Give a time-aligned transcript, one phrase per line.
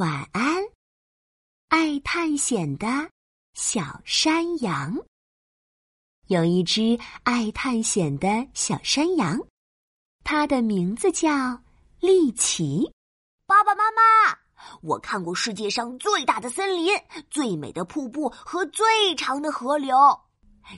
[0.00, 0.64] 晚安，
[1.68, 2.86] 爱探险的
[3.52, 4.96] 小山羊。
[6.28, 9.38] 有一只爱探险的小山羊，
[10.24, 11.28] 它的名字叫
[12.00, 12.90] 丽奇。
[13.44, 14.38] 爸爸妈妈，
[14.80, 16.94] 我看过世界上最大的森林、
[17.28, 19.94] 最美的瀑布和最长的河流。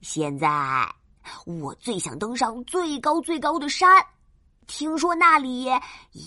[0.00, 0.92] 现在，
[1.46, 4.04] 我最想登上最高最高的山。
[4.66, 5.68] 听说那里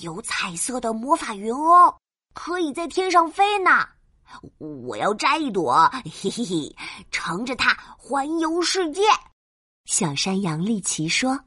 [0.02, 1.94] 有彩色的魔法云哦。
[2.38, 3.90] 可以在天上飞呢，
[4.60, 6.76] 我要摘一朵，嘿嘿嘿，
[7.10, 9.02] 乘着它环游世界。
[9.86, 11.46] 小山羊丽奇说：“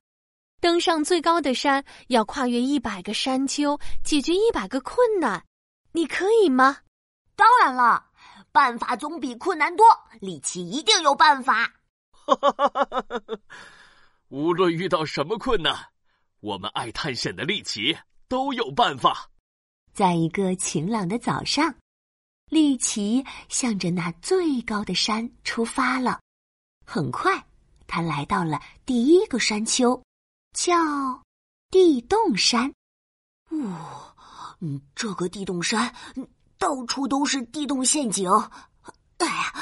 [0.60, 5.44] 登上最高的山，要跨越一百个山丘，解决一百个困难，
[5.92, 6.78] 你可以吗？”
[7.36, 8.06] 当然了，
[8.50, 9.86] 办法总比困难多，
[10.20, 11.72] 丽奇一定有办法。
[12.10, 13.38] 哈哈哈哈哈哈！
[14.28, 15.72] 无论遇到什么困难，
[16.40, 17.96] 我们爱探险的丽奇
[18.26, 19.30] 都有办法。
[19.92, 21.74] 在一个晴朗的早上，
[22.48, 26.20] 丽奇向着那最高的山出发了。
[26.86, 27.46] 很快，
[27.86, 30.02] 他来到了第一个山丘，
[30.52, 30.74] 叫
[31.70, 32.72] 地洞山。
[33.50, 34.14] 哇，
[34.60, 35.94] 嗯，这个地洞山
[36.58, 38.30] 到处都是地洞陷阱，
[39.18, 39.52] 哎呀，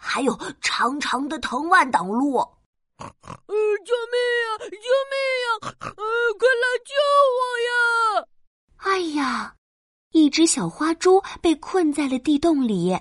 [0.00, 2.36] 还有长长的藤蔓挡路。
[2.98, 3.08] 呃，
[3.84, 4.16] 救命
[4.46, 4.58] 啊！
[4.58, 5.46] 救命呀！
[5.80, 5.94] 呃，
[6.38, 6.92] 快来救
[7.36, 7.72] 我呀！
[8.76, 9.56] 哎呀！
[10.22, 12.96] 一只小花猪被困在了地洞里，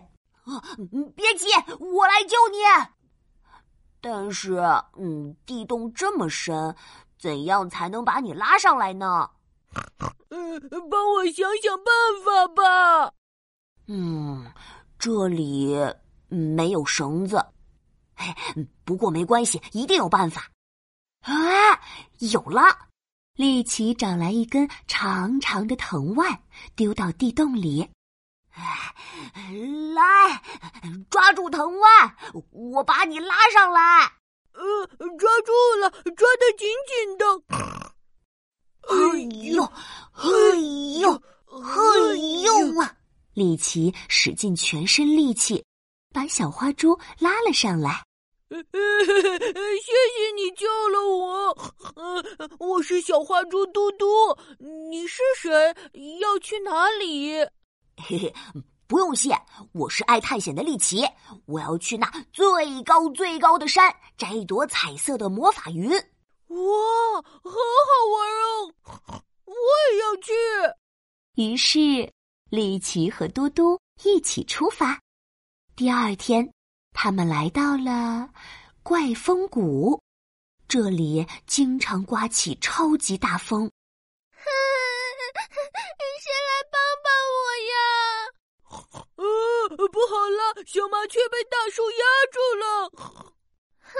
[1.16, 1.46] 别急，
[1.80, 2.58] 我来救你。
[4.02, 4.56] 但是，
[4.98, 6.76] 嗯，地洞这么深，
[7.20, 9.30] 怎样才能把你拉上来呢？
[10.32, 11.94] 嗯，帮我想想办
[12.26, 13.14] 法吧。
[13.88, 14.52] 嗯，
[14.98, 15.78] 这里
[16.28, 17.38] 没有绳子，
[18.16, 18.36] 哎，
[18.84, 20.50] 不过没关系，一定有办法。
[21.22, 21.32] 啊，
[22.18, 22.62] 有了！
[23.36, 26.38] 丽奇找来一根长长的藤蔓，
[26.76, 27.90] 丢到地洞里。
[29.96, 30.42] 来，
[31.10, 32.14] 抓住藤蔓，
[32.52, 34.12] 我把你拉上来。
[34.54, 34.86] 呃，
[35.18, 37.26] 抓住了，抓得紧紧的。
[38.90, 38.96] 哎
[39.54, 40.30] 呦，哎
[41.00, 41.14] 呦，
[41.48, 42.98] 哎呦啊！
[43.34, 45.64] 丽奇使尽全身力气，
[46.14, 48.04] 把小花猪拉了上来。
[48.52, 51.58] 谢谢你救了我，
[51.96, 52.22] 呃
[52.60, 54.06] 我是小花猪嘟嘟。
[54.60, 55.74] 你是谁？
[56.20, 57.32] 要去哪里？
[57.96, 58.34] 嘿嘿，
[58.88, 59.34] 不用谢，
[59.72, 61.02] 我是爱探险的丽奇。
[61.46, 65.90] 我要去那最高最高的山，摘一朵彩色的魔法云。
[65.90, 65.98] 哇，
[67.16, 68.74] 好好玩哦！
[69.46, 69.56] 我
[69.94, 70.34] 也要去。
[71.36, 72.12] 于是，
[72.50, 75.00] 丽奇和嘟嘟一起出发。
[75.74, 76.54] 第二天。
[76.94, 78.30] 他们来到了
[78.84, 80.02] 怪风谷，
[80.68, 83.72] 这里经常刮起超级大风。
[86.22, 87.40] 谁来帮帮我
[87.72, 87.76] 呀？
[89.16, 92.92] 呃，不好了，小麻雀被大树压住了。
[93.80, 93.94] 哼，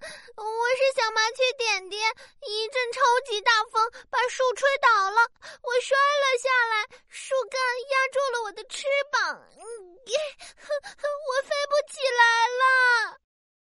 [0.36, 2.00] 我是小麻雀点点，
[2.48, 5.20] 一阵超级大风把树吹倒了，
[5.62, 7.60] 我摔了下来，树干
[7.90, 12.22] 压住了我的翅膀， 我飞不起来
[12.60, 13.18] 了。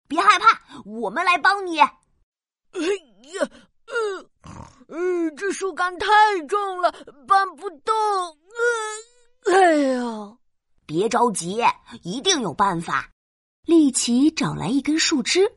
[0.08, 1.80] 别害怕，我们来帮你。
[1.80, 1.90] 哎
[3.34, 3.50] 呀，
[3.88, 4.30] 嗯
[4.88, 6.08] 嗯，这树干太
[6.48, 6.92] 重了，
[7.28, 7.94] 搬不动。
[9.46, 10.38] 哎呀，
[10.86, 11.62] 别着急，
[12.04, 13.10] 一定有办法。
[13.66, 15.52] 丽奇找来一根树枝，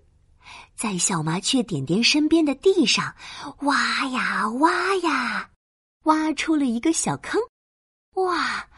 [0.76, 3.14] 在小麻雀点点身边的地上
[3.60, 5.50] 挖呀挖呀，
[6.04, 7.40] 挖出了一个小坑。
[8.14, 8.68] 哇！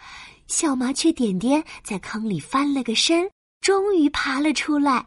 [0.46, 3.28] 小麻雀点点在坑里翻了个身，
[3.60, 5.04] 终于爬了出来，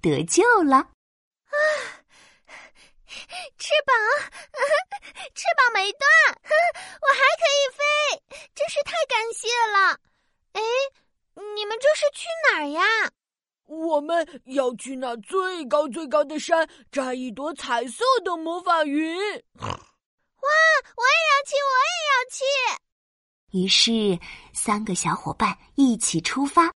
[0.00, 0.76] 得救了！
[0.76, 1.54] 啊，
[3.56, 3.94] 翅膀，
[5.34, 6.02] 翅膀没断，
[7.00, 7.82] 我还可以飞，
[8.56, 10.00] 真是太感谢了！
[10.54, 10.60] 哎，
[11.54, 12.82] 你们这是去哪儿呀？
[13.66, 19.16] 我们要去那最高最高的山，摘一朵彩色的魔法云。
[19.58, 19.68] 哇！
[20.96, 23.58] 我也要去，我也要去。
[23.58, 24.18] 于是，
[24.52, 26.72] 三个小伙伴一起出发。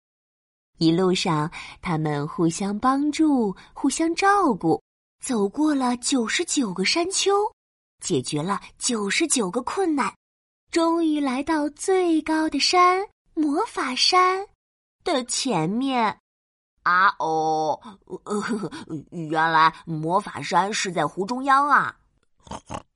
[0.78, 1.52] 一路上，
[1.82, 4.82] 他们互相帮助，互相照顾，
[5.24, 7.34] 走过了九十九个山丘，
[8.02, 10.14] 解决了九十九个困难，
[10.72, 14.46] 终于来到最高的山——魔法山
[15.04, 16.20] 的前面。
[16.86, 17.82] 啊哦，
[19.10, 21.98] 原来魔法山是在湖中央啊！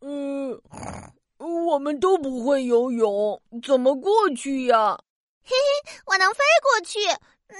[0.01, 0.61] 嗯，
[1.39, 4.95] 我们都不会游泳，怎么过去呀？
[5.43, 6.99] 嘿嘿，我能飞过去。
[7.47, 7.57] 嗯，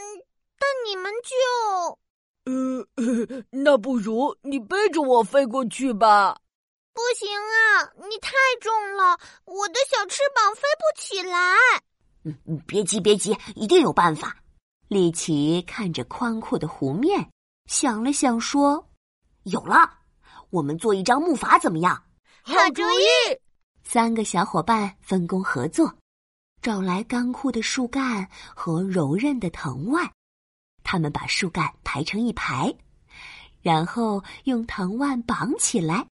[0.60, 1.98] 但你们就……
[2.46, 6.38] 呃， 那不如你背着我飞过去吧。
[6.94, 11.56] 不行啊，你太重了，我的小翅膀飞不起来。
[12.24, 14.36] 嗯，别急，别急，一定有办法。
[14.90, 17.30] 丽奇看着宽阔的湖面，
[17.68, 18.90] 想了想，说
[19.46, 19.88] ：“有了，
[20.50, 22.04] 我们做一张木筏怎么样？”
[22.42, 23.38] 好主意！
[23.84, 25.96] 三个小伙伴分工合作，
[26.64, 30.10] 找来干枯的树干和柔韧的藤蔓，
[30.84, 32.74] 他们把树干排成一排，
[33.62, 36.08] 然后用藤蔓绑起来，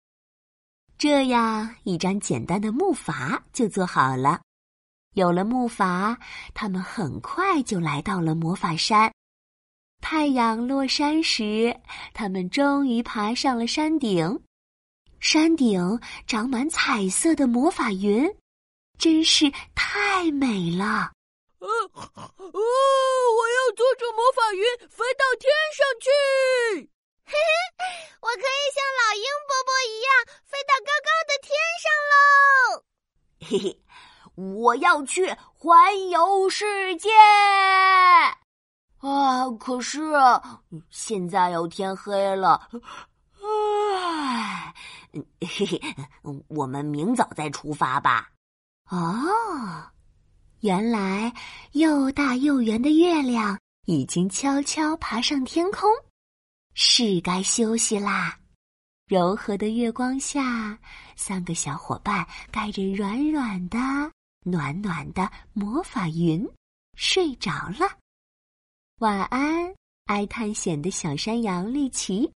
[0.98, 4.42] 这样一张简单的木筏就做好了。
[5.16, 6.14] 有了木筏，
[6.52, 9.10] 他们很快就来到了魔法山。
[10.02, 11.74] 太阳落山时，
[12.12, 14.44] 他们终于爬上了山顶。
[15.18, 18.30] 山顶长满彩色的魔法云，
[18.98, 21.12] 真是太美了。
[21.60, 22.30] 呃哦！
[22.44, 26.90] 我要坐着魔法云飞到天上去。
[27.24, 27.38] 嘿嘿，
[28.20, 30.08] 我可以像老鹰伯伯一样
[30.44, 32.84] 飞到高高的天上喽。
[33.40, 33.85] 嘿嘿。
[34.36, 37.08] 我要去环游世界
[38.98, 39.50] 啊！
[39.58, 40.00] 可是
[40.90, 42.68] 现在要天黑了，
[43.42, 44.74] 唉，
[45.40, 45.80] 嘿嘿，
[46.48, 48.28] 我们明早再出发吧。
[48.90, 49.90] 哦，
[50.60, 51.32] 原来
[51.72, 55.88] 又大又圆的月亮已经悄悄爬上天空，
[56.74, 58.38] 是该休息啦。
[59.08, 60.78] 柔和的月光下，
[61.14, 63.78] 三个小伙伴盖着软软的。
[64.48, 66.48] 暖暖的魔法云
[66.94, 67.98] 睡着了，
[68.98, 72.32] 晚安，爱探险的小山羊丽奇，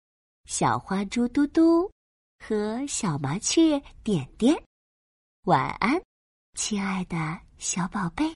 [0.46, 1.92] 小花猪嘟嘟
[2.40, 4.56] 和小麻雀点点，
[5.44, 6.02] 晚安，
[6.54, 8.34] 亲爱的小宝贝。